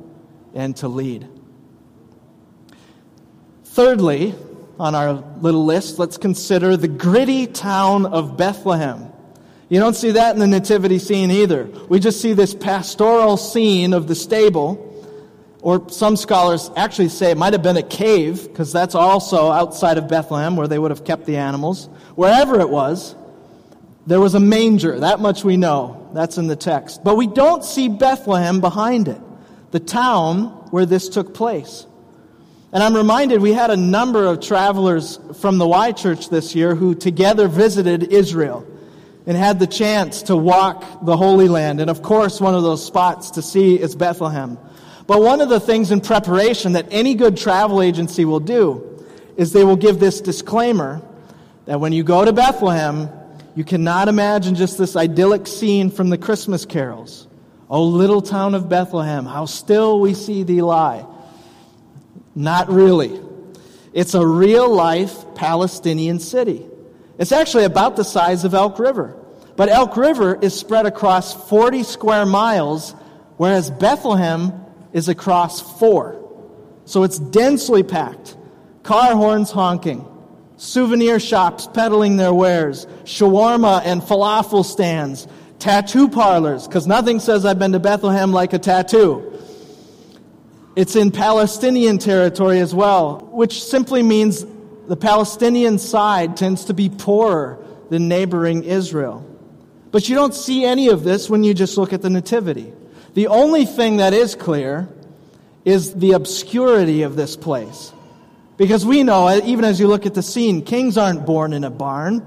and 0.53 0.75
to 0.77 0.87
lead. 0.87 1.27
Thirdly, 3.65 4.35
on 4.79 4.95
our 4.95 5.23
little 5.39 5.63
list, 5.63 5.99
let's 5.99 6.17
consider 6.17 6.75
the 6.75 6.87
gritty 6.87 7.47
town 7.47 8.05
of 8.05 8.35
Bethlehem. 8.35 9.07
You 9.69 9.79
don't 9.79 9.95
see 9.95 10.11
that 10.11 10.33
in 10.33 10.39
the 10.39 10.47
nativity 10.47 10.99
scene 10.99 11.31
either. 11.31 11.65
We 11.87 11.99
just 11.99 12.19
see 12.19 12.33
this 12.33 12.53
pastoral 12.53 13.37
scene 13.37 13.93
of 13.93 14.07
the 14.07 14.15
stable, 14.15 14.87
or 15.61 15.89
some 15.89 16.17
scholars 16.17 16.69
actually 16.75 17.09
say 17.09 17.31
it 17.31 17.37
might 17.37 17.53
have 17.53 17.63
been 17.63 17.77
a 17.77 17.83
cave, 17.83 18.47
because 18.47 18.73
that's 18.73 18.95
also 18.95 19.51
outside 19.51 19.97
of 19.97 20.09
Bethlehem 20.09 20.57
where 20.57 20.67
they 20.67 20.79
would 20.79 20.91
have 20.91 21.05
kept 21.05 21.25
the 21.25 21.37
animals. 21.37 21.85
Wherever 22.15 22.59
it 22.59 22.69
was, 22.69 23.15
there 24.05 24.19
was 24.19 24.35
a 24.35 24.39
manger. 24.41 24.99
That 24.99 25.21
much 25.21 25.45
we 25.45 25.55
know. 25.55 26.09
That's 26.13 26.37
in 26.37 26.47
the 26.47 26.57
text. 26.57 27.03
But 27.05 27.15
we 27.15 27.27
don't 27.27 27.63
see 27.63 27.87
Bethlehem 27.87 28.59
behind 28.59 29.07
it 29.07 29.21
the 29.71 29.79
town 29.79 30.45
where 30.71 30.85
this 30.85 31.09
took 31.09 31.33
place. 31.33 31.85
And 32.73 32.81
I'm 32.81 32.95
reminded 32.95 33.41
we 33.41 33.53
had 33.53 33.69
a 33.69 33.77
number 33.77 34.25
of 34.25 34.39
travelers 34.39 35.19
from 35.41 35.57
the 35.57 35.67
Y 35.67 35.91
Church 35.91 36.29
this 36.29 36.55
year 36.55 36.73
who 36.75 36.95
together 36.95 37.47
visited 37.47 38.13
Israel 38.13 38.65
and 39.25 39.35
had 39.35 39.59
the 39.59 39.67
chance 39.67 40.23
to 40.23 40.35
walk 40.35 41.05
the 41.05 41.17
Holy 41.17 41.47
Land. 41.47 41.81
And 41.81 41.89
of 41.89 42.01
course, 42.01 42.39
one 42.39 42.55
of 42.55 42.63
those 42.63 42.85
spots 42.85 43.31
to 43.31 43.41
see 43.41 43.79
is 43.79 43.95
Bethlehem. 43.95 44.57
But 45.05 45.21
one 45.21 45.41
of 45.41 45.49
the 45.49 45.59
things 45.59 45.91
in 45.91 45.99
preparation 45.99 46.73
that 46.73 46.87
any 46.91 47.15
good 47.15 47.35
travel 47.35 47.81
agency 47.81 48.23
will 48.23 48.39
do 48.39 49.05
is 49.35 49.51
they 49.51 49.63
will 49.63 49.75
give 49.75 49.99
this 49.99 50.21
disclaimer 50.21 51.01
that 51.65 51.79
when 51.79 51.91
you 51.91 52.03
go 52.03 52.23
to 52.23 52.31
Bethlehem, 52.31 53.09
you 53.55 53.65
cannot 53.65 54.07
imagine 54.07 54.55
just 54.55 54.77
this 54.77 54.95
idyllic 54.95 55.47
scene 55.47 55.91
from 55.91 56.09
the 56.09 56.17
Christmas 56.17 56.65
carols. 56.65 57.27
O 57.71 57.85
little 57.85 58.21
town 58.21 58.53
of 58.53 58.67
Bethlehem, 58.67 59.25
how 59.25 59.45
still 59.45 60.01
we 60.01 60.13
see 60.13 60.43
thee 60.43 60.61
lie. 60.61 61.05
Not 62.35 62.69
really. 62.69 63.17
It's 63.93 64.13
a 64.13 64.27
real 64.27 64.69
life 64.69 65.23
Palestinian 65.35 66.19
city. 66.19 66.65
It's 67.17 67.31
actually 67.31 67.63
about 67.63 67.95
the 67.95 68.03
size 68.03 68.43
of 68.43 68.53
Elk 68.53 68.77
River. 68.77 69.17
But 69.55 69.69
Elk 69.69 69.95
River 69.95 70.37
is 70.41 70.53
spread 70.53 70.85
across 70.85 71.33
40 71.47 71.83
square 71.83 72.25
miles, 72.25 72.91
whereas 73.37 73.71
Bethlehem 73.71 74.51
is 74.91 75.07
across 75.07 75.61
four. 75.79 76.17
So 76.83 77.03
it's 77.03 77.19
densely 77.19 77.83
packed. 77.83 78.35
Car 78.83 79.15
horns 79.15 79.49
honking, 79.49 80.05
souvenir 80.57 81.21
shops 81.21 81.67
peddling 81.67 82.17
their 82.17 82.33
wares, 82.33 82.85
shawarma 83.05 83.81
and 83.85 84.01
falafel 84.01 84.65
stands, 84.65 85.25
tattoo 85.61 86.09
parlors, 86.09 86.67
because 86.67 86.87
nothing 86.87 87.19
says 87.19 87.45
I've 87.45 87.59
been 87.59 87.71
to 87.71 87.79
Bethlehem 87.79 88.33
like 88.33 88.51
a 88.51 88.59
tattoo. 88.59 89.31
It's 90.75 90.95
in 90.95 91.11
Palestinian 91.11 91.97
territory 91.97 92.59
as 92.59 92.73
well, 92.73 93.29
which 93.31 93.63
simply 93.63 94.03
means 94.03 94.45
the 94.87 94.97
Palestinian 94.97 95.77
side 95.77 96.35
tends 96.35 96.65
to 96.65 96.73
be 96.73 96.89
poorer 96.89 97.63
than 97.89 98.07
neighboring 98.07 98.63
Israel. 98.63 99.25
But 99.91 100.09
you 100.09 100.15
don't 100.15 100.33
see 100.33 100.65
any 100.65 100.89
of 100.89 101.03
this 101.03 101.29
when 101.29 101.43
you 101.43 101.53
just 101.53 101.77
look 101.77 101.93
at 101.93 102.01
the 102.01 102.09
Nativity. 102.09 102.73
The 103.13 103.27
only 103.27 103.65
thing 103.65 103.97
that 103.97 104.13
is 104.13 104.35
clear 104.35 104.89
is 105.65 105.93
the 105.93 106.13
obscurity 106.13 107.03
of 107.03 107.15
this 107.15 107.35
place. 107.35 107.93
Because 108.57 108.85
we 108.85 109.03
know, 109.03 109.29
even 109.43 109.65
as 109.65 109.79
you 109.79 109.87
look 109.87 110.05
at 110.05 110.13
the 110.13 110.23
scene, 110.23 110.63
kings 110.63 110.97
aren't 110.97 111.25
born 111.25 111.53
in 111.53 111.63
a 111.63 111.69
barn. 111.69 112.25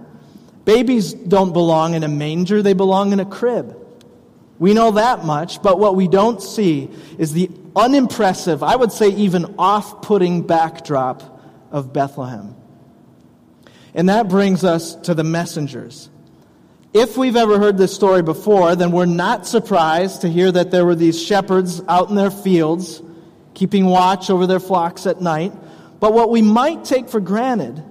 Babies 0.64 1.12
don't 1.12 1.52
belong 1.52 1.94
in 1.94 2.02
a 2.02 2.09
manger, 2.09 2.62
they 2.62 2.73
belong 2.73 3.12
in 3.12 3.21
a 3.21 3.25
crib. 3.25 3.76
We 4.59 4.73
know 4.73 4.92
that 4.92 5.25
much, 5.25 5.62
but 5.62 5.78
what 5.78 5.97
we 5.97 6.09
don't 6.09 6.40
see 6.40 6.90
is 7.18 7.33
the 7.33 7.50
unimpressive, 7.76 8.62
I 8.62 8.76
would 8.76 8.92
say 8.92 9.09
even 9.09 9.56
off 9.59 10.02
putting 10.02 10.47
backdrop 10.47 11.23
of 11.71 11.92
Bethlehem. 11.92 12.54
And 13.94 14.09
that 14.09 14.28
brings 14.28 14.64
us 14.64 14.94
to 14.97 15.14
the 15.14 15.25
messengers. 15.25 16.09
If 16.92 17.16
we've 17.16 17.37
ever 17.37 17.59
heard 17.59 17.76
this 17.76 17.92
story 17.92 18.23
before, 18.23 18.76
then 18.76 18.92
we're 18.92 19.06
not 19.06 19.47
surprised 19.47 20.21
to 20.21 20.28
hear 20.28 20.50
that 20.52 20.71
there 20.71 20.87
were 20.87 20.94
these 20.94 21.21
shepherds 21.21 21.83
out 21.88 22.09
in 22.09 22.14
their 22.14 22.30
fields, 22.30 23.02
keeping 23.54 23.87
watch 23.87 24.30
over 24.30 24.47
their 24.47 24.61
flocks 24.61 25.06
at 25.06 25.21
night. 25.21 25.52
But 25.99 26.12
what 26.12 26.30
we 26.30 26.42
might 26.42 26.85
take 26.85 27.09
for 27.09 27.21
granted 27.21 27.83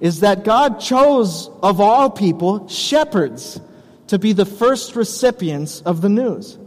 is 0.00 0.20
that 0.20 0.44
God 0.44 0.80
chose, 0.80 1.48
of 1.62 1.80
all 1.80 2.10
people, 2.10 2.68
shepherds 2.68 3.60
to 4.08 4.18
be 4.18 4.32
the 4.32 4.44
first 4.44 4.96
recipients 4.96 5.80
of 5.80 6.00
the 6.00 6.08
news. 6.08 6.58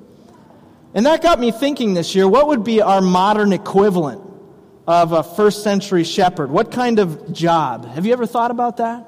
And 0.93 1.05
that 1.05 1.21
got 1.21 1.39
me 1.39 1.51
thinking 1.51 1.93
this 1.93 2.15
year 2.15 2.27
what 2.27 2.47
would 2.47 2.63
be 2.63 2.81
our 2.81 3.01
modern 3.01 3.53
equivalent 3.53 4.21
of 4.87 5.11
a 5.11 5.21
first 5.21 5.63
century 5.63 6.03
shepherd? 6.03 6.49
What 6.49 6.71
kind 6.71 6.99
of 6.99 7.33
job? 7.33 7.85
Have 7.85 8.05
you 8.05 8.13
ever 8.13 8.25
thought 8.25 8.51
about 8.51 8.77
that? 8.77 9.05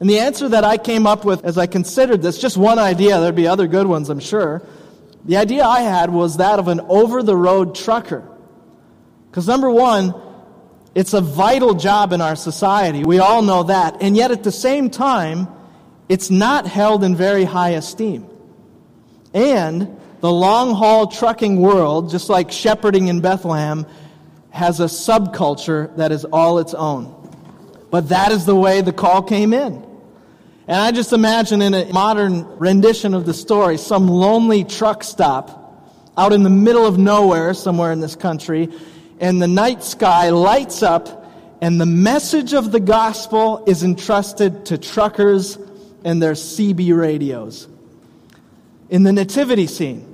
And 0.00 0.08
the 0.08 0.18
answer 0.18 0.48
that 0.48 0.64
I 0.64 0.78
came 0.78 1.06
up 1.06 1.24
with 1.24 1.44
as 1.44 1.58
I 1.58 1.66
considered 1.66 2.22
this, 2.22 2.38
just 2.38 2.56
one 2.56 2.78
idea, 2.78 3.20
there'd 3.20 3.34
be 3.34 3.46
other 3.46 3.66
good 3.66 3.86
ones, 3.86 4.08
I'm 4.08 4.20
sure. 4.20 4.62
The 5.24 5.36
idea 5.36 5.64
I 5.64 5.80
had 5.80 6.10
was 6.10 6.38
that 6.38 6.58
of 6.58 6.68
an 6.68 6.80
over 6.88 7.22
the 7.22 7.36
road 7.36 7.74
trucker. 7.74 8.26
Because 9.30 9.46
number 9.46 9.70
one, 9.70 10.14
it's 10.94 11.14
a 11.14 11.20
vital 11.20 11.74
job 11.74 12.12
in 12.12 12.20
our 12.20 12.36
society. 12.36 13.04
We 13.04 13.18
all 13.18 13.42
know 13.42 13.64
that. 13.64 14.02
And 14.02 14.16
yet, 14.16 14.30
at 14.30 14.42
the 14.42 14.52
same 14.52 14.90
time, 14.90 15.48
it's 16.08 16.30
not 16.30 16.66
held 16.66 17.04
in 17.04 17.14
very 17.14 17.44
high 17.44 17.70
esteem. 17.70 18.28
And 19.32 19.96
the 20.20 20.32
long 20.32 20.74
haul 20.74 21.06
trucking 21.06 21.60
world, 21.60 22.10
just 22.10 22.28
like 22.28 22.50
shepherding 22.50 23.06
in 23.06 23.20
Bethlehem, 23.20 23.86
has 24.50 24.80
a 24.80 24.84
subculture 24.84 25.94
that 25.96 26.10
is 26.10 26.24
all 26.24 26.58
its 26.58 26.74
own. 26.74 27.16
But 27.90 28.08
that 28.08 28.32
is 28.32 28.44
the 28.44 28.56
way 28.56 28.80
the 28.80 28.92
call 28.92 29.22
came 29.22 29.52
in. 29.52 29.86
And 30.66 30.76
I 30.76 30.92
just 30.92 31.12
imagine 31.12 31.62
in 31.62 31.74
a 31.74 31.92
modern 31.92 32.44
rendition 32.58 33.14
of 33.14 33.26
the 33.26 33.34
story, 33.34 33.76
some 33.76 34.08
lonely 34.08 34.64
truck 34.64 35.02
stop 35.02 35.56
out 36.16 36.32
in 36.32 36.42
the 36.42 36.50
middle 36.50 36.86
of 36.86 36.98
nowhere 36.98 37.54
somewhere 37.54 37.92
in 37.92 38.00
this 38.00 38.14
country, 38.14 38.68
and 39.20 39.40
the 39.40 39.48
night 39.48 39.84
sky 39.84 40.30
lights 40.30 40.82
up, 40.82 41.30
and 41.60 41.78
the 41.78 41.86
message 41.86 42.54
of 42.54 42.72
the 42.72 42.80
gospel 42.80 43.62
is 43.66 43.84
entrusted 43.84 44.64
to 44.66 44.78
truckers 44.78 45.58
and 46.04 46.22
their 46.22 46.32
CB 46.32 46.96
radios. 46.96 47.68
In 48.88 49.02
the 49.02 49.12
nativity 49.12 49.66
scene, 49.66 50.06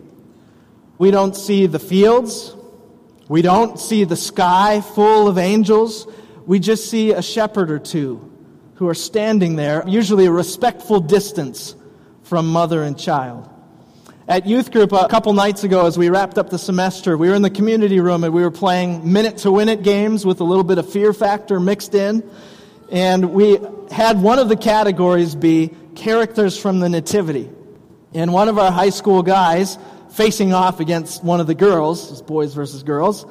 we 0.98 1.12
don't 1.12 1.36
see 1.36 1.66
the 1.66 1.78
fields, 1.78 2.54
we 3.28 3.42
don't 3.42 3.78
see 3.78 4.02
the 4.04 4.16
sky 4.16 4.80
full 4.80 5.28
of 5.28 5.38
angels, 5.38 6.08
we 6.44 6.58
just 6.58 6.90
see 6.90 7.12
a 7.12 7.22
shepherd 7.22 7.70
or 7.70 7.78
two 7.78 8.32
who 8.74 8.88
are 8.88 8.94
standing 8.94 9.56
there, 9.56 9.84
usually 9.86 10.26
a 10.26 10.32
respectful 10.32 11.00
distance 11.00 11.76
from 12.24 12.48
mother 12.48 12.82
and 12.82 12.98
child. 12.98 13.48
At 14.28 14.44
youth 14.44 14.72
group 14.72 14.90
a 14.90 15.06
couple 15.06 15.32
nights 15.34 15.62
ago, 15.62 15.86
as 15.86 15.96
we 15.96 16.08
wrapped 16.08 16.36
up 16.36 16.50
the 16.50 16.58
semester, 16.58 17.16
we 17.16 17.28
were 17.28 17.36
in 17.36 17.42
the 17.42 17.50
community 17.50 18.00
room 18.00 18.24
and 18.24 18.34
we 18.34 18.42
were 18.42 18.50
playing 18.50 19.12
minute 19.12 19.38
to 19.38 19.52
win 19.52 19.68
it 19.68 19.84
games 19.84 20.26
with 20.26 20.40
a 20.40 20.44
little 20.44 20.64
bit 20.64 20.78
of 20.78 20.90
fear 20.90 21.12
factor 21.12 21.60
mixed 21.60 21.94
in. 21.94 22.28
And 22.90 23.32
we 23.32 23.58
had 23.92 24.20
one 24.20 24.40
of 24.40 24.48
the 24.48 24.56
categories 24.56 25.36
be 25.36 25.70
characters 25.94 26.58
from 26.58 26.80
the 26.80 26.88
Nativity. 26.88 27.48
And 28.14 28.32
one 28.32 28.48
of 28.48 28.58
our 28.58 28.72
high 28.72 28.90
school 28.90 29.22
guys, 29.22 29.78
facing 30.10 30.52
off 30.52 30.80
against 30.80 31.22
one 31.22 31.38
of 31.38 31.46
the 31.46 31.54
girls, 31.54 32.20
boys 32.22 32.52
versus 32.52 32.82
girls, 32.82 33.26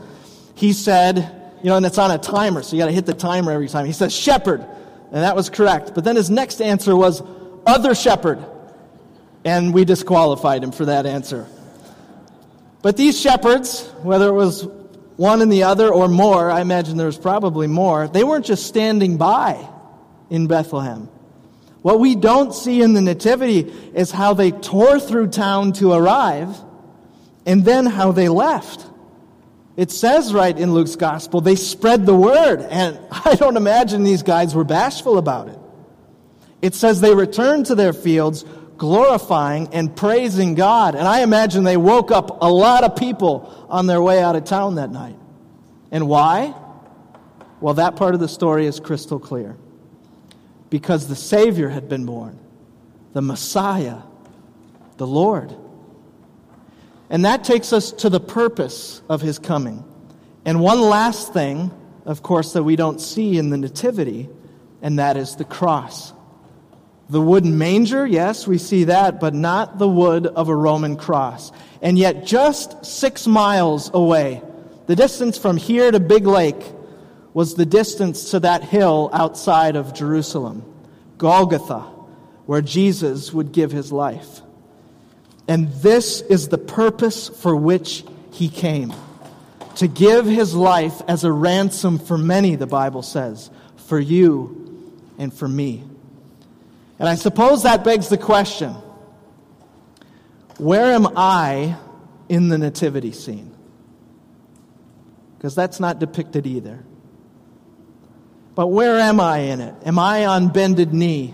he 0.53 0.71
said, 0.71 1.17
you 1.61 1.69
know, 1.69 1.75
and 1.75 1.85
it's 1.85 1.97
on 1.97 2.11
a 2.11 2.17
timer, 2.17 2.63
so 2.63 2.73
you 2.73 2.81
got 2.81 2.85
to 2.85 2.93
hit 2.93 3.05
the 3.05 3.13
timer 3.13 3.51
every 3.51 3.67
time. 3.67 3.85
He 3.85 3.91
says, 3.91 4.15
shepherd. 4.15 4.61
And 5.11 5.23
that 5.23 5.35
was 5.35 5.49
correct. 5.49 5.91
But 5.93 6.05
then 6.05 6.15
his 6.15 6.29
next 6.29 6.61
answer 6.61 6.95
was, 6.95 7.21
other 7.65 7.95
shepherd. 7.95 8.41
And 9.45 9.73
we 9.73 9.85
disqualified 9.85 10.63
him 10.63 10.71
for 10.71 10.85
that 10.85 11.05
answer. 11.05 11.47
But 12.81 12.97
these 12.97 13.19
shepherds, 13.19 13.87
whether 14.03 14.27
it 14.27 14.33
was 14.33 14.67
one 15.15 15.41
and 15.41 15.51
the 15.51 15.63
other 15.63 15.89
or 15.89 16.07
more, 16.07 16.51
I 16.51 16.61
imagine 16.61 16.97
there 16.97 17.05
was 17.05 17.17
probably 17.17 17.67
more, 17.67 18.07
they 18.07 18.23
weren't 18.23 18.45
just 18.45 18.67
standing 18.67 19.17
by 19.17 19.67
in 20.29 20.47
Bethlehem. 20.47 21.07
What 21.81 21.99
we 21.99 22.15
don't 22.15 22.53
see 22.53 22.81
in 22.81 22.93
the 22.93 23.01
Nativity 23.01 23.59
is 23.93 24.09
how 24.09 24.33
they 24.33 24.51
tore 24.51 24.99
through 24.99 25.27
town 25.27 25.73
to 25.73 25.93
arrive 25.93 26.57
and 27.45 27.63
then 27.63 27.85
how 27.85 28.11
they 28.11 28.27
left. 28.27 28.85
It 29.77 29.91
says 29.91 30.33
right 30.33 30.57
in 30.57 30.73
Luke's 30.73 30.95
gospel, 30.95 31.41
they 31.41 31.55
spread 31.55 32.05
the 32.05 32.15
word, 32.15 32.61
and 32.61 32.99
I 33.11 33.35
don't 33.35 33.57
imagine 33.57 34.03
these 34.03 34.23
guys 34.23 34.55
were 34.55 34.63
bashful 34.63 35.17
about 35.17 35.49
it. 35.49 35.59
It 36.61 36.73
says 36.73 37.01
they 37.01 37.13
returned 37.13 37.67
to 37.67 37.75
their 37.75 37.93
fields, 37.93 38.45
glorifying 38.77 39.69
and 39.73 39.95
praising 39.95 40.55
God. 40.55 40.95
And 40.95 41.07
I 41.07 41.21
imagine 41.21 41.63
they 41.63 41.77
woke 41.77 42.11
up 42.11 42.41
a 42.41 42.51
lot 42.51 42.83
of 42.83 42.95
people 42.95 43.67
on 43.69 43.87
their 43.87 44.01
way 44.01 44.21
out 44.21 44.35
of 44.35 44.45
town 44.45 44.75
that 44.75 44.91
night. 44.91 45.17
And 45.91 46.07
why? 46.07 46.53
Well, 47.61 47.75
that 47.75 47.95
part 47.95 48.13
of 48.13 48.19
the 48.19 48.27
story 48.27 48.65
is 48.65 48.79
crystal 48.79 49.19
clear. 49.19 49.55
Because 50.69 51.07
the 51.07 51.15
Savior 51.15 51.69
had 51.69 51.87
been 51.87 52.05
born, 52.05 52.37
the 53.13 53.21
Messiah, 53.21 53.99
the 54.97 55.07
Lord. 55.07 55.55
And 57.09 57.25
that 57.25 57.43
takes 57.43 57.71
us 57.71 57.91
to 57.93 58.09
the 58.09 58.19
purpose 58.19 59.01
of 59.07 59.21
his 59.21 59.39
coming. 59.39 59.83
And 60.43 60.59
one 60.59 60.81
last 60.81 61.33
thing, 61.33 61.71
of 62.05 62.23
course, 62.23 62.53
that 62.53 62.63
we 62.63 62.75
don't 62.75 62.99
see 62.99 63.37
in 63.37 63.51
the 63.51 63.57
Nativity, 63.57 64.27
and 64.81 64.99
that 64.99 65.17
is 65.17 65.35
the 65.35 65.45
cross. 65.45 66.13
The 67.09 67.21
wooden 67.21 67.57
manger, 67.57 68.05
yes, 68.05 68.47
we 68.47 68.57
see 68.57 68.85
that, 68.85 69.19
but 69.19 69.33
not 69.33 69.77
the 69.77 69.87
wood 69.87 70.25
of 70.25 70.49
a 70.49 70.55
Roman 70.55 70.97
cross. 70.97 71.51
And 71.81 71.97
yet, 71.99 72.25
just 72.25 72.83
six 72.85 73.27
miles 73.27 73.91
away, 73.93 74.41
the 74.87 74.95
distance 74.95 75.37
from 75.37 75.57
here 75.57 75.91
to 75.91 75.99
Big 75.99 76.25
Lake 76.25 76.63
was 77.33 77.55
the 77.55 77.65
distance 77.65 78.31
to 78.31 78.39
that 78.39 78.63
hill 78.63 79.09
outside 79.13 79.75
of 79.75 79.93
Jerusalem, 79.93 80.63
Golgotha, 81.17 81.81
where 82.45 82.61
Jesus 82.61 83.31
would 83.33 83.51
give 83.51 83.71
his 83.71 83.91
life. 83.91 84.41
And 85.47 85.71
this 85.73 86.21
is 86.21 86.47
the 86.47 86.57
purpose 86.57 87.29
for 87.29 87.55
which 87.55 88.03
he 88.31 88.49
came 88.49 88.93
to 89.75 89.87
give 89.87 90.25
his 90.25 90.55
life 90.55 91.01
as 91.07 91.23
a 91.23 91.31
ransom 91.31 91.99
for 91.99 92.17
many, 92.17 92.55
the 92.55 92.67
Bible 92.67 93.01
says, 93.01 93.49
for 93.75 93.99
you 93.99 94.93
and 95.17 95.33
for 95.33 95.47
me. 95.47 95.83
And 96.99 97.09
I 97.09 97.15
suppose 97.15 97.63
that 97.63 97.83
begs 97.83 98.09
the 98.09 98.17
question 98.17 98.75
where 100.57 100.93
am 100.93 101.07
I 101.17 101.75
in 102.29 102.47
the 102.47 102.57
nativity 102.57 103.11
scene? 103.11 103.53
Because 105.37 105.53
that's 105.53 105.79
not 105.79 105.99
depicted 105.99 106.47
either. 106.47 106.83
But 108.55 108.67
where 108.67 108.97
am 108.99 109.19
I 109.19 109.39
in 109.39 109.59
it? 109.59 109.75
Am 109.85 109.99
I 109.99 110.25
on 110.25 110.47
bended 110.47 110.93
knee? 110.93 111.33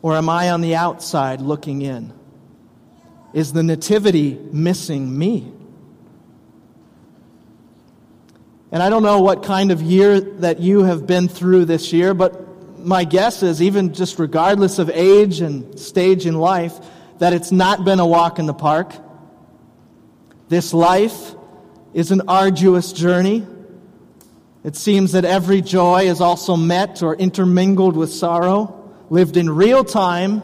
Or 0.00 0.16
am 0.16 0.28
I 0.28 0.50
on 0.50 0.60
the 0.60 0.76
outside 0.76 1.40
looking 1.40 1.82
in? 1.82 2.12
Is 3.32 3.52
the 3.52 3.62
nativity 3.62 4.38
missing 4.52 5.18
me? 5.18 5.52
And 8.70 8.82
I 8.82 8.88
don't 8.88 9.02
know 9.02 9.20
what 9.20 9.42
kind 9.42 9.70
of 9.70 9.82
year 9.82 10.20
that 10.20 10.60
you 10.60 10.84
have 10.84 11.06
been 11.06 11.28
through 11.28 11.66
this 11.66 11.92
year, 11.92 12.14
but 12.14 12.40
my 12.84 13.04
guess 13.04 13.42
is, 13.42 13.62
even 13.62 13.94
just 13.94 14.18
regardless 14.18 14.78
of 14.78 14.90
age 14.90 15.40
and 15.40 15.78
stage 15.78 16.26
in 16.26 16.38
life, 16.38 16.78
that 17.18 17.32
it's 17.32 17.52
not 17.52 17.84
been 17.84 18.00
a 18.00 18.06
walk 18.06 18.38
in 18.38 18.46
the 18.46 18.54
park. 18.54 18.94
This 20.48 20.74
life 20.74 21.34
is 21.94 22.10
an 22.10 22.22
arduous 22.28 22.92
journey. 22.92 23.46
It 24.64 24.76
seems 24.76 25.12
that 25.12 25.24
every 25.24 25.60
joy 25.60 26.02
is 26.02 26.20
also 26.20 26.56
met 26.56 27.02
or 27.02 27.16
intermingled 27.16 27.96
with 27.96 28.12
sorrow, 28.12 28.90
lived 29.10 29.36
in 29.36 29.50
real 29.50 29.84
time 29.84 30.42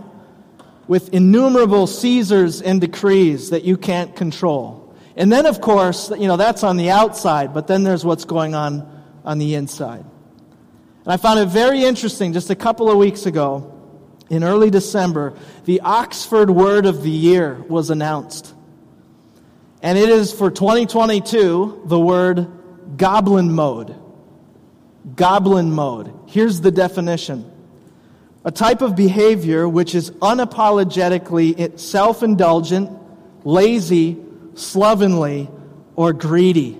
with 0.88 1.12
innumerable 1.12 1.86
Caesars 1.86 2.62
and 2.62 2.80
decrees 2.80 3.50
that 3.50 3.64
you 3.64 3.76
can't 3.76 4.16
control. 4.16 4.94
And 5.16 5.30
then, 5.30 5.46
of 5.46 5.60
course, 5.60 6.10
you 6.10 6.26
know, 6.28 6.36
that's 6.36 6.62
on 6.62 6.76
the 6.76 6.90
outside, 6.90 7.52
but 7.52 7.66
then 7.66 7.84
there's 7.84 8.04
what's 8.04 8.24
going 8.24 8.54
on 8.54 8.88
on 9.24 9.38
the 9.38 9.54
inside. 9.54 10.04
And 11.08 11.14
I 11.14 11.16
found 11.16 11.40
it 11.40 11.46
very 11.46 11.84
interesting 11.84 12.34
just 12.34 12.50
a 12.50 12.54
couple 12.54 12.90
of 12.90 12.98
weeks 12.98 13.24
ago, 13.24 13.72
in 14.28 14.44
early 14.44 14.68
December, 14.68 15.32
the 15.64 15.80
Oxford 15.80 16.50
Word 16.50 16.84
of 16.84 17.02
the 17.02 17.10
Year 17.10 17.54
was 17.66 17.88
announced. 17.88 18.54
And 19.80 19.96
it 19.96 20.10
is 20.10 20.34
for 20.34 20.50
2022 20.50 21.84
the 21.86 21.98
word 21.98 22.46
goblin 22.98 23.50
mode. 23.54 23.96
Goblin 25.16 25.72
mode. 25.72 26.12
Here's 26.26 26.60
the 26.60 26.70
definition 26.70 27.50
a 28.44 28.50
type 28.50 28.82
of 28.82 28.94
behavior 28.94 29.66
which 29.66 29.94
is 29.94 30.10
unapologetically 30.10 31.80
self 31.80 32.22
indulgent, 32.22 32.90
lazy, 33.44 34.22
slovenly, 34.56 35.48
or 35.96 36.12
greedy. 36.12 36.78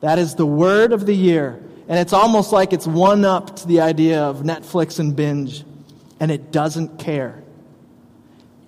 That 0.00 0.18
is 0.18 0.36
the 0.36 0.46
word 0.46 0.94
of 0.94 1.04
the 1.04 1.14
year 1.14 1.60
and 1.88 1.98
it's 1.98 2.12
almost 2.12 2.52
like 2.52 2.72
it's 2.72 2.86
one 2.86 3.24
up 3.24 3.56
to 3.56 3.66
the 3.66 3.80
idea 3.80 4.22
of 4.22 4.38
Netflix 4.38 4.98
and 4.98 5.14
binge, 5.14 5.64
and 6.20 6.30
it 6.30 6.50
doesn't 6.50 6.98
care. 6.98 7.42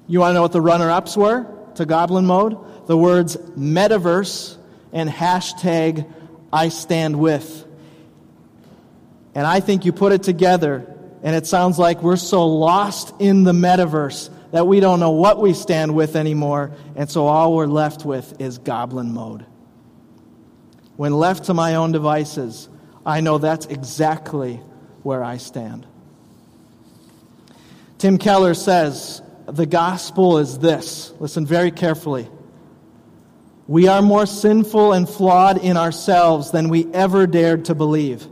You 0.06 0.20
want 0.20 0.30
to 0.30 0.34
know 0.34 0.42
what 0.42 0.52
the 0.52 0.60
runner 0.60 0.90
ups 0.90 1.16
were 1.16 1.46
to 1.76 1.86
Goblin 1.86 2.26
Mode? 2.26 2.86
The 2.86 2.96
words 2.96 3.36
metaverse 3.36 4.56
and 4.92 5.10
hashtag 5.10 6.10
I 6.52 6.68
stand 6.68 7.18
with. 7.18 7.64
And 9.34 9.46
I 9.46 9.60
think 9.60 9.84
you 9.84 9.92
put 9.92 10.12
it 10.12 10.22
together, 10.22 10.86
and 11.22 11.34
it 11.34 11.46
sounds 11.46 11.78
like 11.78 12.02
we're 12.02 12.16
so 12.16 12.46
lost 12.46 13.14
in 13.18 13.44
the 13.44 13.52
metaverse 13.52 14.30
that 14.52 14.66
we 14.66 14.80
don't 14.80 15.00
know 15.00 15.10
what 15.10 15.40
we 15.40 15.52
stand 15.52 15.94
with 15.94 16.16
anymore, 16.16 16.72
and 16.94 17.10
so 17.10 17.26
all 17.26 17.54
we're 17.54 17.66
left 17.66 18.04
with 18.04 18.40
is 18.40 18.58
Goblin 18.58 19.12
Mode. 19.12 19.44
When 20.96 21.12
left 21.12 21.44
to 21.44 21.54
my 21.54 21.74
own 21.74 21.92
devices, 21.92 22.68
I 23.06 23.20
know 23.20 23.38
that's 23.38 23.66
exactly 23.66 24.60
where 25.04 25.22
I 25.22 25.36
stand. 25.36 25.86
Tim 27.98 28.18
Keller 28.18 28.54
says, 28.54 29.22
The 29.46 29.64
gospel 29.64 30.38
is 30.38 30.58
this. 30.58 31.14
Listen 31.20 31.46
very 31.46 31.70
carefully. 31.70 32.28
We 33.68 33.86
are 33.86 34.02
more 34.02 34.26
sinful 34.26 34.92
and 34.92 35.08
flawed 35.08 35.58
in 35.58 35.76
ourselves 35.76 36.50
than 36.50 36.68
we 36.68 36.92
ever 36.92 37.28
dared 37.28 37.66
to 37.66 37.76
believe. 37.76 38.26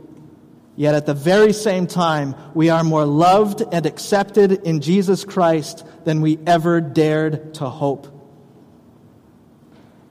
Yet 0.75 0.93
at 0.93 1.05
the 1.05 1.13
very 1.13 1.53
same 1.53 1.87
time, 1.87 2.35
we 2.53 2.69
are 2.69 2.83
more 2.83 3.05
loved 3.05 3.63
and 3.71 3.85
accepted 3.85 4.51
in 4.51 4.81
Jesus 4.81 5.23
Christ 5.23 5.85
than 6.03 6.19
we 6.19 6.37
ever 6.45 6.81
dared 6.81 7.53
to 7.55 7.69
hope. 7.69 8.07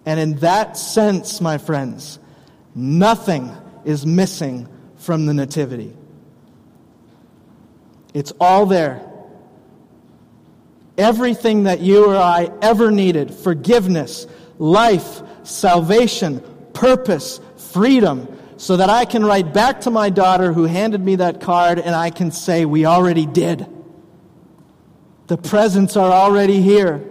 And 0.06 0.18
in 0.18 0.36
that 0.36 0.78
sense, 0.78 1.42
my 1.42 1.58
friends, 1.58 2.18
nothing 2.74 3.54
is 3.84 4.06
missing 4.06 4.68
from 4.96 5.26
the 5.26 5.34
Nativity. 5.34 5.94
It's 8.14 8.32
all 8.40 8.66
there. 8.66 9.04
Everything 10.96 11.64
that 11.64 11.80
you 11.80 12.06
or 12.06 12.16
I 12.16 12.50
ever 12.62 12.90
needed 12.90 13.34
forgiveness, 13.34 14.26
life, 14.58 15.20
salvation, 15.42 16.40
purpose, 16.72 17.40
freedom 17.56 18.28
so 18.56 18.76
that 18.76 18.88
I 18.88 19.04
can 19.04 19.24
write 19.24 19.52
back 19.52 19.80
to 19.82 19.90
my 19.90 20.10
daughter 20.10 20.52
who 20.52 20.64
handed 20.64 21.04
me 21.04 21.16
that 21.16 21.40
card 21.40 21.80
and 21.80 21.94
I 21.94 22.10
can 22.10 22.30
say, 22.30 22.64
We 22.64 22.86
already 22.86 23.26
did. 23.26 23.66
The 25.26 25.36
presents 25.36 25.96
are 25.96 26.12
already 26.12 26.60
here. 26.60 27.04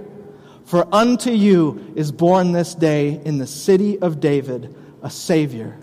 For 0.66 0.88
unto 0.96 1.32
you 1.32 1.94
is 1.96 2.12
born 2.12 2.54
this 2.54 2.74
day 2.74 3.22
in 3.26 3.38
the 3.38 3.48
city 3.48 4.00
of 4.00 4.22
David 4.22 4.74
a 5.02 5.10
Savior 5.10 5.78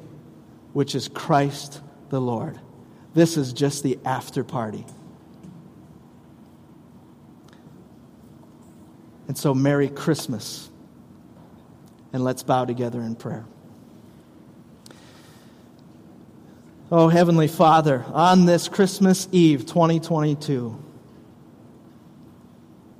which 0.72 0.94
is 0.94 1.09
Christ 1.09 1.80
the 2.11 2.20
Lord. 2.20 2.59
This 3.14 3.37
is 3.37 3.52
just 3.52 3.83
the 3.83 3.98
after 4.04 4.44
party. 4.44 4.85
And 9.28 9.38
so, 9.38 9.54
Merry 9.54 9.88
Christmas. 9.88 10.68
And 12.12 12.24
let's 12.24 12.42
bow 12.42 12.64
together 12.64 13.00
in 13.00 13.14
prayer. 13.14 13.44
Oh, 16.92 17.06
Heavenly 17.06 17.46
Father, 17.46 18.04
on 18.12 18.46
this 18.46 18.66
Christmas 18.66 19.28
Eve 19.30 19.61
2022, 19.61 20.83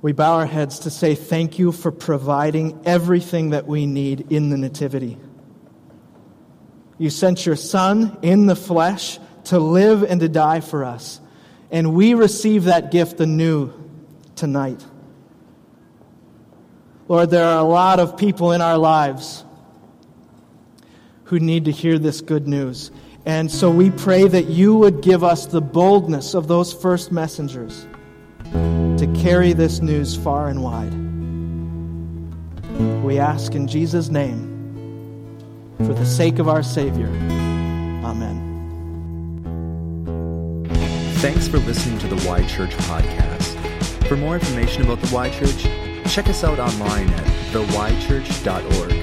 we 0.01 0.13
bow 0.13 0.35
our 0.35 0.45
heads 0.45 0.79
to 0.79 0.89
say 0.89 1.13
thank 1.13 1.59
you 1.59 1.73
for 1.73 1.91
providing 1.91 2.81
everything 2.85 3.49
that 3.49 3.67
we 3.67 3.85
need 3.85 4.31
in 4.31 4.49
the 4.49 4.57
Nativity. 4.57 5.17
You 7.01 7.09
sent 7.09 7.47
your 7.47 7.55
Son 7.55 8.15
in 8.21 8.45
the 8.45 8.55
flesh 8.55 9.17
to 9.45 9.57
live 9.57 10.03
and 10.03 10.21
to 10.21 10.29
die 10.29 10.59
for 10.59 10.85
us, 10.85 11.19
and 11.71 11.95
we 11.95 12.13
receive 12.13 12.65
that 12.65 12.91
gift 12.91 13.19
anew 13.19 13.73
tonight. 14.35 14.85
Lord, 17.07 17.31
there 17.31 17.43
are 17.43 17.57
a 17.57 17.67
lot 17.67 17.99
of 17.99 18.17
people 18.17 18.51
in 18.51 18.61
our 18.61 18.77
lives 18.77 19.43
who 21.23 21.39
need 21.39 21.65
to 21.65 21.71
hear 21.71 21.97
this 21.97 22.21
good 22.21 22.47
news. 22.47 22.91
And 23.25 23.49
so 23.49 23.71
we 23.71 23.89
pray 23.89 24.27
that 24.27 24.45
you 24.45 24.75
would 24.75 25.01
give 25.01 25.23
us 25.23 25.47
the 25.47 25.59
boldness 25.59 26.35
of 26.35 26.47
those 26.47 26.71
first 26.71 27.11
messengers 27.11 27.87
to 28.53 29.11
carry 29.23 29.53
this 29.53 29.81
news 29.81 30.15
far 30.15 30.49
and 30.49 30.61
wide. 30.61 30.93
We 33.03 33.17
ask 33.17 33.55
in 33.55 33.67
Jesus' 33.67 34.09
name, 34.09 34.50
for 35.85 35.93
the 35.93 36.05
sake 36.05 36.39
of 36.39 36.47
our 36.47 36.63
Savior. 36.63 37.07
Amen. 38.03 38.37
Thanks 41.15 41.47
for 41.47 41.59
listening 41.59 41.99
to 41.99 42.07
the 42.07 42.27
Y 42.27 42.45
Church 42.47 42.71
podcast. 42.71 44.07
For 44.07 44.17
more 44.17 44.35
information 44.35 44.83
about 44.83 44.99
the 45.01 45.13
Y 45.13 45.29
Church, 45.29 45.63
check 46.11 46.27
us 46.27 46.43
out 46.43 46.59
online 46.59 47.09
at 47.09 47.25
theychurch.org. 47.53 49.00